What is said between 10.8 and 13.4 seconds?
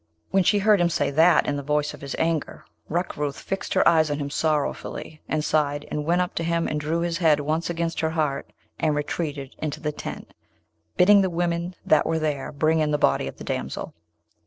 bidding the women that were there bring in the body of